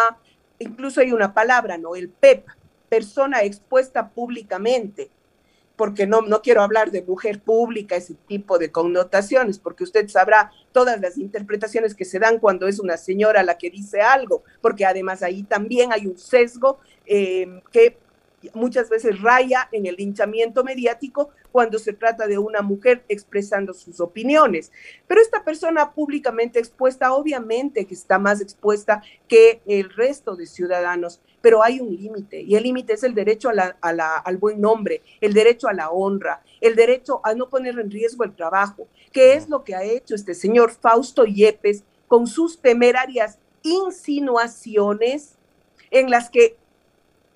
incluso 0.59 1.00
hay 1.00 1.12
una 1.12 1.32
palabra, 1.32 1.78
¿no? 1.78 1.97
El 1.97 2.11
PEP, 2.11 2.47
persona 2.90 3.42
expuesta 3.42 4.11
públicamente. 4.11 5.11
porque 5.76 6.06
no, 6.06 6.21
no 6.21 6.42
quiero 6.42 6.62
hablar 6.62 6.90
de 6.90 7.02
mujer 7.02 7.40
pública, 7.40 7.97
ese 7.97 8.14
tipo 8.28 8.59
de 8.59 8.71
connotaciones, 8.71 9.59
porque 9.59 9.85
usted 9.85 10.06
sabrá 10.09 10.52
todas 10.71 11.00
las 11.00 11.16
interpretaciones 11.16 11.94
que 11.94 12.04
se 12.04 12.18
dan 12.18 12.38
cuando 12.38 12.68
es 12.68 12.78
una 12.78 12.99
señora 12.99 13.42
la 13.42 13.56
que 13.56 13.71
dice 13.71 14.02
algo, 14.02 14.44
porque 14.61 14.85
además 14.85 15.23
ahí 15.23 15.42
también 15.42 15.90
hay 15.90 16.06
un 16.06 16.18
sesgo 16.18 16.78
eh, 17.06 17.62
que 17.73 17.97
muchas 18.54 18.88
veces 18.88 19.20
raya 19.20 19.68
en 19.72 19.87
el 19.87 19.96
linchamiento 19.96 20.64
mediático 20.64 21.30
cuando 21.50 21.78
se 21.78 21.92
trata 21.92 22.26
de 22.26 22.38
una 22.38 22.62
mujer 22.62 23.04
expresando 23.08 23.75
sus 23.75 24.00
opiniones. 24.00 24.72
Pero 25.06 25.20
esta 25.20 25.44
persona 25.44 25.92
públicamente 25.92 26.58
expuesta, 26.58 27.12
obviamente 27.12 27.87
que 27.87 27.94
está 27.94 28.18
más 28.18 28.40
expuesta 28.40 29.02
que 29.28 29.61
el 29.66 29.90
resto 29.90 30.37
de 30.37 30.46
ciudadanos, 30.46 31.20
pero 31.40 31.62
hay 31.62 31.80
un 31.80 31.94
límite 31.94 32.40
y 32.40 32.54
el 32.54 32.62
límite 32.62 32.94
es 32.94 33.02
el 33.02 33.14
derecho 33.14 33.50
al 33.50 34.37
buen 34.38 34.61
nombre, 34.61 35.02
el 35.20 35.34
derecho 35.34 35.68
a 35.68 35.72
la 35.72 35.90
honra, 35.90 36.42
el 36.61 36.76
derecho 36.76 37.20
a 37.25 37.34
no 37.34 37.49
poner 37.49 37.78
en 37.78 37.90
riesgo 37.90 38.25
el 38.25 38.34
trabajo, 38.34 38.87
que 39.12 39.34
es 39.34 39.49
lo 39.49 39.64
que 39.64 39.75
ha 39.75 39.82
hecho 39.82 40.14
este 40.14 40.34
señor 40.34 40.70
Fausto 40.70 41.25
Yepes 41.25 41.84
con 42.08 42.26
sus 42.26 42.61
temerarias 42.61 43.38
insinuaciones 43.62 45.37
en 45.90 46.11
las 46.11 46.30
que 46.30 46.56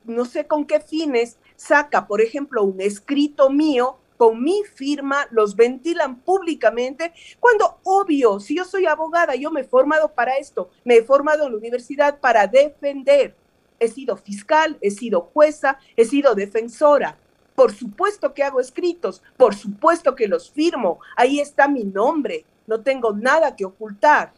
no 0.07 0.25
sé 0.25 0.47
con 0.47 0.67
qué 0.67 0.81
fines, 0.81 1.39
saca, 1.57 2.07
por 2.07 2.21
ejemplo, 2.21 2.63
un 2.63 2.81
escrito 2.81 3.51
mío 3.51 3.99
con 4.17 4.43
mi 4.43 4.63
firma, 4.65 5.27
los 5.31 5.57
ventilan 5.57 6.21
públicamente, 6.21 7.13
cuando 7.39 7.79
obvio, 7.85 8.41
si 8.41 8.57
yo 8.57 8.65
soy 8.65 8.87
abogada, 8.87 9.35
yo 9.35 9.51
me 9.51 9.61
he 9.61 9.65
formado 9.65 10.13
para 10.13 10.39
esto, 10.39 10.71
me 10.85 10.97
he 10.97 11.03
formado 11.03 11.45
en 11.45 11.53
la 11.53 11.59
universidad 11.59 12.19
para 12.19 12.47
defender. 12.47 13.35
He 13.79 13.89
sido 13.89 14.17
fiscal, 14.17 14.79
he 14.81 14.91
sido 14.91 15.21
jueza, 15.21 15.79
he 15.97 16.05
sido 16.07 16.35
defensora. 16.35 17.19
Por 17.55 17.73
supuesto 17.73 18.33
que 18.33 18.43
hago 18.43 18.61
escritos, 18.61 19.23
por 19.37 19.55
supuesto 19.55 20.15
que 20.15 20.29
los 20.29 20.51
firmo, 20.51 20.99
ahí 21.17 21.41
está 21.41 21.69
mi 21.69 21.85
nombre, 21.85 22.45
no 22.67 22.81
tengo 22.81 23.13
nada 23.13 23.55
que 23.55 23.65
ocultar. 23.65 24.33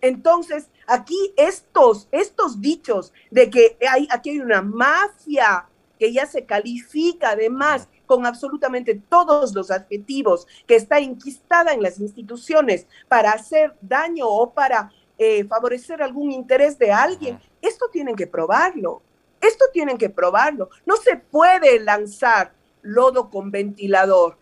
Entonces, 0.00 0.68
aquí 0.86 1.32
estos, 1.36 2.08
estos 2.12 2.60
dichos 2.60 3.12
de 3.30 3.50
que 3.50 3.76
hay, 3.90 4.08
aquí 4.10 4.30
hay 4.30 4.40
una 4.40 4.62
mafia 4.62 5.66
que 5.98 6.12
ya 6.12 6.26
se 6.26 6.44
califica 6.44 7.30
además 7.30 7.88
con 8.06 8.24
absolutamente 8.24 9.00
todos 9.08 9.54
los 9.54 9.70
adjetivos, 9.70 10.46
que 10.66 10.76
está 10.76 10.98
enquistada 10.98 11.72
en 11.74 11.82
las 11.82 12.00
instituciones 12.00 12.86
para 13.08 13.32
hacer 13.32 13.76
daño 13.80 14.26
o 14.26 14.50
para 14.50 14.92
eh, 15.18 15.44
favorecer 15.44 16.02
algún 16.02 16.30
interés 16.30 16.78
de 16.78 16.92
alguien, 16.92 17.40
esto 17.60 17.88
tienen 17.90 18.14
que 18.14 18.26
probarlo, 18.26 19.02
esto 19.40 19.64
tienen 19.72 19.98
que 19.98 20.08
probarlo. 20.08 20.70
No 20.86 20.96
se 20.96 21.16
puede 21.16 21.80
lanzar 21.80 22.52
lodo 22.82 23.28
con 23.28 23.50
ventilador. 23.50 24.38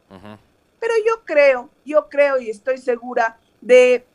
Pero 0.79 0.95
yo 1.07 1.25
creo, 1.25 1.71
yo 1.85 2.09
creo 2.09 2.39
y 2.39 2.51
estoy 2.51 2.79
segura 2.79 3.39
de 3.61 4.07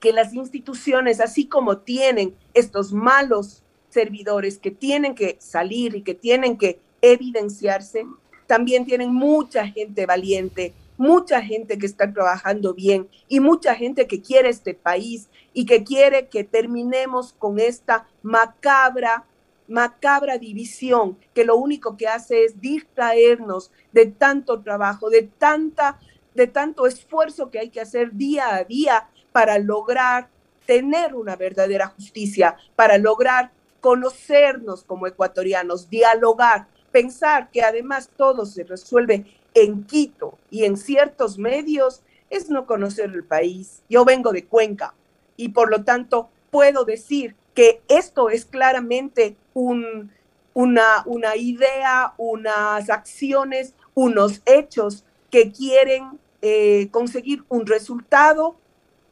que 0.00 0.12
las 0.12 0.34
instituciones, 0.34 1.20
así 1.20 1.46
como 1.46 1.78
tienen 1.78 2.34
estos 2.54 2.92
malos 2.92 3.62
servidores 3.88 4.58
que 4.58 4.70
tienen 4.70 5.14
que 5.14 5.36
salir 5.40 5.94
y 5.96 6.02
que 6.02 6.14
tienen 6.14 6.58
que 6.58 6.78
evidenciarse, 7.00 8.06
también 8.46 8.84
tienen 8.84 9.12
mucha 9.12 9.66
gente 9.66 10.06
valiente, 10.06 10.74
mucha 10.96 11.42
gente 11.42 11.78
que 11.78 11.86
está 11.86 12.12
trabajando 12.12 12.74
bien 12.74 13.08
y 13.28 13.40
mucha 13.40 13.74
gente 13.74 14.06
que 14.06 14.22
quiere 14.22 14.48
este 14.48 14.74
país 14.74 15.28
y 15.52 15.66
que 15.66 15.84
quiere 15.84 16.28
que 16.28 16.44
terminemos 16.44 17.32
con 17.32 17.58
esta 17.58 18.06
macabra, 18.22 19.24
macabra 19.68 20.38
división 20.38 21.18
que 21.34 21.44
lo 21.44 21.56
único 21.56 21.96
que 21.96 22.06
hace 22.06 22.44
es 22.44 22.60
distraernos 22.60 23.70
de 23.92 24.06
tanto 24.06 24.60
trabajo, 24.60 25.10
de 25.10 25.22
tanta 25.22 25.98
de 26.34 26.46
tanto 26.46 26.86
esfuerzo 26.86 27.50
que 27.50 27.58
hay 27.58 27.70
que 27.70 27.80
hacer 27.80 28.12
día 28.12 28.54
a 28.54 28.64
día 28.64 29.08
para 29.36 29.58
lograr 29.58 30.30
tener 30.64 31.14
una 31.14 31.36
verdadera 31.36 31.88
justicia, 31.88 32.56
para 32.74 32.96
lograr 32.96 33.50
conocernos 33.82 34.82
como 34.82 35.06
ecuatorianos, 35.06 35.90
dialogar, 35.90 36.68
pensar 36.90 37.50
que 37.50 37.60
además 37.60 38.08
todo 38.16 38.46
se 38.46 38.64
resuelve 38.64 39.26
en 39.52 39.84
Quito 39.84 40.38
y 40.50 40.64
en 40.64 40.78
ciertos 40.78 41.36
medios, 41.36 42.00
es 42.30 42.48
no 42.48 42.64
conocer 42.64 43.10
el 43.10 43.24
país. 43.24 43.82
Yo 43.90 44.06
vengo 44.06 44.32
de 44.32 44.46
Cuenca 44.46 44.94
y 45.36 45.50
por 45.50 45.70
lo 45.70 45.84
tanto 45.84 46.30
puedo 46.50 46.86
decir 46.86 47.36
que 47.52 47.82
esto 47.88 48.30
es 48.30 48.46
claramente 48.46 49.36
un, 49.52 50.12
una, 50.54 51.02
una 51.04 51.36
idea, 51.36 52.14
unas 52.16 52.88
acciones, 52.88 53.74
unos 53.92 54.40
hechos 54.46 55.04
que 55.30 55.52
quieren 55.52 56.18
eh, 56.40 56.88
conseguir 56.90 57.44
un 57.50 57.66
resultado 57.66 58.56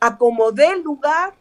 acomodé 0.07 0.67
el 0.67 0.83
lugar, 0.83 1.35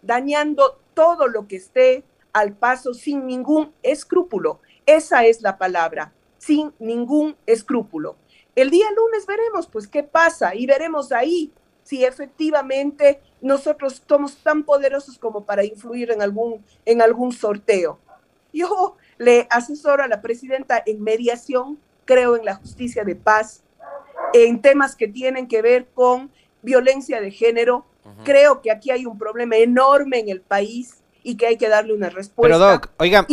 dañando 0.00 0.80
todo 0.94 1.28
lo 1.28 1.46
que 1.46 1.56
esté 1.56 2.02
al 2.32 2.54
paso 2.54 2.94
sin 2.94 3.26
ningún 3.26 3.74
escrúpulo. 3.82 4.60
Esa 4.86 5.26
es 5.26 5.42
la 5.42 5.58
palabra, 5.58 6.12
sin 6.38 6.72
ningún 6.78 7.36
escrúpulo. 7.44 8.16
El 8.56 8.70
día 8.70 8.86
lunes 8.96 9.26
veremos 9.26 9.66
pues 9.66 9.86
qué 9.86 10.02
pasa 10.02 10.54
y 10.54 10.66
veremos 10.66 11.12
ahí 11.12 11.52
si 11.82 12.04
efectivamente 12.04 13.20
nosotros 13.42 14.02
somos 14.08 14.36
tan 14.36 14.64
poderosos 14.64 15.18
como 15.18 15.44
para 15.44 15.62
influir 15.62 16.10
en 16.10 16.22
algún, 16.22 16.64
en 16.86 17.02
algún 17.02 17.32
sorteo. 17.32 17.98
Yo 18.50 18.96
le 19.18 19.46
asesoro 19.50 20.02
a 20.02 20.08
la 20.08 20.22
presidenta 20.22 20.82
en 20.86 21.02
mediación, 21.02 21.78
creo 22.06 22.36
en 22.36 22.46
la 22.46 22.54
justicia 22.54 23.04
de 23.04 23.14
paz, 23.14 23.62
en 24.32 24.62
temas 24.62 24.96
que 24.96 25.08
tienen 25.08 25.48
que 25.48 25.60
ver 25.60 25.86
con 25.92 26.30
violencia 26.62 27.20
de 27.20 27.30
género. 27.30 27.86
Creo 28.24 28.60
que 28.60 28.70
aquí 28.70 28.90
hay 28.90 29.06
un 29.06 29.18
problema 29.18 29.56
enorme 29.56 30.18
en 30.18 30.28
el 30.28 30.40
país 30.40 30.96
y 31.22 31.36
que 31.36 31.46
hay 31.46 31.56
que 31.56 31.68
darle 31.68 31.94
una 31.94 32.10
respuesta. 32.10 32.42
Pero 32.42 32.58
Doc, 32.58 32.90
oiga, 32.98 33.26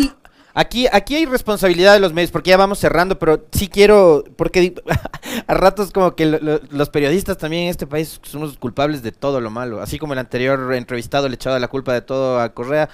aquí, 0.53 0.87
aquí 0.91 1.15
hay 1.15 1.25
responsabilidad 1.25 1.93
de 1.93 1.99
los 1.99 2.13
medios, 2.13 2.31
porque 2.31 2.49
ya 2.49 2.57
vamos 2.57 2.79
cerrando, 2.79 3.17
pero 3.19 3.45
sí 3.51 3.67
quiero, 3.67 4.23
porque 4.35 4.75
a 5.47 5.53
ratos 5.53 5.91
como 5.91 6.15
que 6.15 6.25
los 6.25 6.89
periodistas 6.89 7.37
también 7.37 7.63
en 7.63 7.69
este 7.69 7.87
país 7.87 8.19
somos 8.23 8.57
culpables 8.57 9.03
de 9.03 9.11
todo 9.11 9.41
lo 9.41 9.49
malo, 9.49 9.81
así 9.81 9.97
como 9.99 10.13
el 10.13 10.19
anterior 10.19 10.73
entrevistado 10.73 11.27
le 11.29 11.35
echaba 11.35 11.59
la 11.59 11.67
culpa 11.67 11.93
de 11.93 12.01
todo 12.01 12.39
a 12.39 12.53
Correa. 12.53 12.89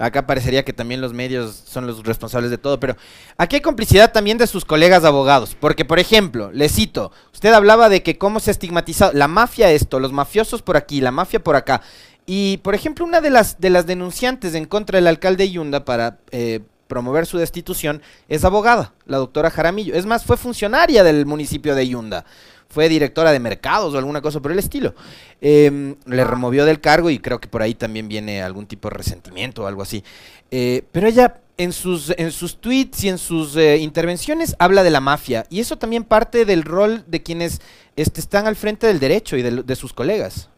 Acá 0.00 0.26
parecería 0.26 0.64
que 0.64 0.72
también 0.72 1.02
los 1.02 1.12
medios 1.12 1.62
son 1.66 1.86
los 1.86 2.02
responsables 2.04 2.50
de 2.50 2.56
todo, 2.56 2.80
pero 2.80 2.96
aquí 3.36 3.56
hay 3.56 3.60
complicidad 3.62 4.12
también 4.12 4.38
de 4.38 4.46
sus 4.46 4.64
colegas 4.64 5.04
abogados, 5.04 5.54
porque 5.60 5.84
por 5.84 5.98
ejemplo, 5.98 6.50
le 6.52 6.70
cito, 6.70 7.12
usted 7.34 7.52
hablaba 7.52 7.90
de 7.90 8.02
que 8.02 8.16
cómo 8.16 8.40
se 8.40 8.50
ha 8.50 8.52
estigmatizado 8.52 9.12
la 9.12 9.28
mafia 9.28 9.70
esto, 9.70 10.00
los 10.00 10.12
mafiosos 10.12 10.62
por 10.62 10.78
aquí, 10.78 11.02
la 11.02 11.10
mafia 11.10 11.44
por 11.44 11.54
acá. 11.54 11.82
Y 12.24 12.58
por 12.58 12.74
ejemplo, 12.74 13.04
una 13.04 13.20
de 13.20 13.28
las, 13.28 13.60
de 13.60 13.68
las 13.68 13.86
denunciantes 13.86 14.54
en 14.54 14.64
contra 14.64 14.96
del 14.96 15.06
alcalde 15.06 15.50
Yunda 15.50 15.84
para 15.84 16.18
eh, 16.30 16.60
promover 16.90 17.24
su 17.24 17.38
destitución 17.38 18.02
es 18.28 18.44
abogada, 18.44 18.92
la 19.06 19.16
doctora 19.16 19.48
Jaramillo. 19.48 19.94
Es 19.94 20.04
más, 20.04 20.26
fue 20.26 20.36
funcionaria 20.36 21.02
del 21.02 21.24
municipio 21.24 21.74
de 21.74 21.88
Yunda 21.88 22.26
fue 22.70 22.88
directora 22.88 23.32
de 23.32 23.40
mercados 23.40 23.92
o 23.92 23.98
alguna 23.98 24.22
cosa 24.22 24.40
por 24.40 24.52
el 24.52 24.58
estilo. 24.58 24.94
Em, 25.40 25.96
le 26.06 26.24
removió 26.24 26.64
del 26.64 26.80
cargo 26.80 27.10
y 27.10 27.18
creo 27.18 27.40
que 27.40 27.48
por 27.48 27.62
ahí 27.62 27.74
también 27.74 28.08
viene 28.08 28.42
algún 28.42 28.66
tipo 28.66 28.88
de 28.88 28.96
resentimiento 28.96 29.64
o 29.64 29.66
algo 29.66 29.82
así. 29.82 30.04
Eh, 30.50 30.84
pero 30.92 31.08
ella 31.08 31.40
en 31.58 31.72
sus, 31.72 32.14
en 32.16 32.30
sus 32.30 32.60
tweets 32.60 33.04
y 33.04 33.08
en 33.08 33.18
sus 33.18 33.56
eh, 33.56 33.78
intervenciones 33.78 34.54
habla 34.58 34.82
de 34.82 34.90
la 34.90 35.00
mafia 35.00 35.44
y 35.50 35.60
eso 35.60 35.76
también 35.76 36.04
parte 36.04 36.44
del 36.44 36.62
rol 36.62 37.04
de 37.08 37.22
quienes 37.22 37.60
este, 37.96 38.20
están 38.20 38.46
al 38.46 38.56
frente 38.56 38.86
del 38.86 39.00
derecho 39.00 39.36
y 39.36 39.42
de, 39.42 39.62
de 39.64 39.76
sus 39.76 39.92
colegas. 39.92 40.48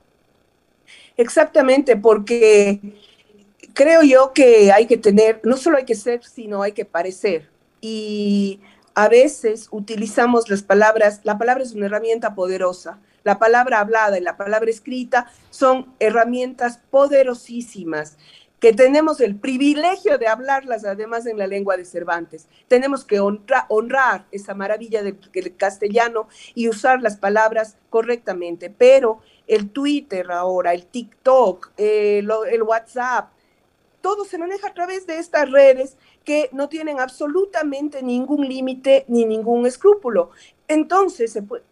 Exactamente, 1.17 1.97
porque 1.97 2.79
creo 3.75 4.03
yo 4.03 4.33
que 4.33 4.73
hay 4.73 4.87
que 4.87 4.97
tener, 4.97 5.41
no 5.45 5.57
solo 5.57 5.79
hay 5.79 5.85
que 5.85 5.95
ser, 5.95 6.25
sino 6.25 6.63
hay 6.63 6.73
que 6.73 6.85
parecer. 6.85 7.51
Y 7.81 8.61
a 8.95 9.09
veces 9.09 9.69
utilizamos 9.71 10.49
las 10.49 10.63
palabras, 10.63 11.21
la 11.25 11.39
palabra 11.39 11.63
es 11.65 11.73
una 11.73 11.87
herramienta 11.87 12.35
poderosa, 12.35 12.99
la 13.25 13.39
palabra 13.39 13.81
hablada 13.81 14.19
y 14.19 14.21
la 14.21 14.37
palabra 14.37 14.71
escrita 14.71 15.31
son 15.51 15.95
herramientas 16.01 16.81
poderosísimas 16.91 18.17
que 18.63 18.73
tenemos 18.73 19.21
el 19.21 19.35
privilegio 19.35 20.19
de 20.19 20.29
hablarlas 20.29 20.85
además 20.85 21.27
en 21.27 21.37
la 21.37 21.49
lengua 21.49 21.77
de 21.77 21.85
Cervantes. 21.85 22.47
Tenemos 22.69 23.05
que 23.05 23.19
honrar 23.19 24.27
esa 24.31 24.55
maravilla 24.55 25.03
del, 25.03 25.19
castellano 25.57 26.29
y 26.55 26.69
usar 26.69 27.03
las 27.03 27.17
palabras 27.17 27.77
correctamente, 27.91 28.71
pero 28.71 29.19
el 29.49 29.71
Twitter 29.71 30.31
ahora, 30.31 30.75
el 30.75 30.87
TikTok, 30.87 31.73
el 31.77 32.63
WhatsApp, 32.63 33.33
todo 34.03 34.25
se 34.25 34.37
maneja 34.37 34.69
a 34.69 34.75
través 34.75 35.07
de 35.07 35.19
estas 35.19 35.51
redes 35.51 35.97
que 36.25 36.51
no 36.53 36.69
tienen 36.69 37.01
absolutamente 37.01 38.03
ningún 38.03 38.47
límite 38.47 39.05
ni 39.09 39.25
ningún 39.25 39.65
escrúpulo. 39.67 40.31
Entonces, 40.69 41.33
se 41.33 41.43
puede, 41.43 41.65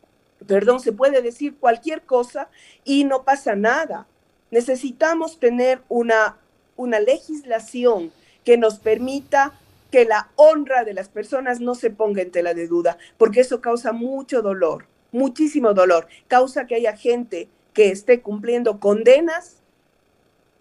perdón, 0.46 0.80
se 0.80 0.92
puede 0.92 1.20
decir 1.22 1.56
cualquier 1.56 2.02
cosa 2.02 2.48
y 2.84 3.04
no 3.04 3.24
pasa 3.24 3.54
nada. 3.54 4.06
Necesitamos 4.50 5.38
tener 5.38 5.82
una, 5.88 6.38
una 6.76 7.00
legislación 7.00 8.12
que 8.44 8.56
nos 8.56 8.78
permita 8.78 9.52
que 9.90 10.04
la 10.04 10.30
honra 10.36 10.84
de 10.84 10.94
las 10.94 11.08
personas 11.08 11.60
no 11.60 11.74
se 11.74 11.90
ponga 11.90 12.22
en 12.22 12.30
tela 12.30 12.54
de 12.54 12.68
duda, 12.68 12.96
porque 13.18 13.40
eso 13.40 13.60
causa 13.60 13.92
mucho 13.92 14.40
dolor, 14.40 14.86
muchísimo 15.12 15.74
dolor. 15.74 16.06
Causa 16.28 16.66
que 16.66 16.76
haya 16.76 16.96
gente 16.96 17.48
que 17.74 17.90
esté 17.90 18.20
cumpliendo 18.20 18.80
condenas 18.80 19.59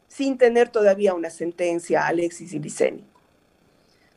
sin 0.10 0.38
tener 0.38 0.68
todavía 0.68 1.14
una 1.14 1.30
sentencia, 1.30 2.06
Alexis 2.06 2.52
y 2.52 2.60
Liceni. 2.60 3.06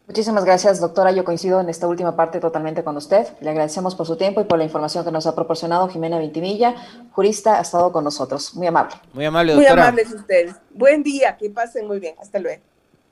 Muchísimas 0.08 0.44
gracias, 0.44 0.80
doctora. 0.80 1.12
Yo 1.12 1.24
coincido 1.24 1.60
en 1.60 1.68
esta 1.68 1.86
última 1.86 2.16
parte 2.16 2.40
totalmente 2.40 2.82
con 2.82 2.96
usted. 2.96 3.28
Le 3.40 3.50
agradecemos 3.50 3.94
por 3.94 4.06
su 4.06 4.16
tiempo 4.16 4.40
y 4.40 4.44
por 4.44 4.58
la 4.58 4.64
información 4.64 5.04
que 5.04 5.12
nos 5.12 5.26
ha 5.26 5.34
proporcionado 5.34 5.88
Jimena 5.88 6.18
Vintimilla, 6.18 6.74
jurista, 7.12 7.58
ha 7.58 7.62
estado 7.62 7.92
con 7.92 8.02
nosotros. 8.02 8.54
Muy 8.56 8.66
amable. 8.66 8.96
Muy 9.14 9.24
amable, 9.24 9.52
doctora. 9.52 9.74
Muy 9.74 9.80
amables 9.80 10.12
ustedes. 10.12 10.56
Buen 10.74 11.04
día, 11.04 11.36
que 11.36 11.48
pasen 11.50 11.86
muy 11.86 12.00
bien. 12.00 12.16
Hasta 12.20 12.40
luego. 12.40 12.62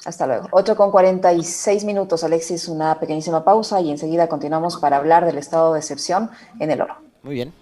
Hasta 0.05 0.27
luego. 0.27 0.49
8 0.51 0.77
con 0.77 0.91
46 0.91 1.85
minutos, 1.85 2.25
Alexis, 2.25 2.69
una 2.69 2.99
pequeñísima 2.99 3.45
pausa 3.45 3.81
y 3.81 3.91
enseguida 3.91 4.29
continuamos 4.29 4.79
para 4.79 4.97
hablar 4.97 5.27
del 5.27 5.39
estado 5.39 5.75
de 5.75 5.79
excepción 5.79 6.31
en 6.59 6.71
el 6.71 6.81
oro. 6.81 6.97
Muy 7.23 7.35
bien. 7.35 7.53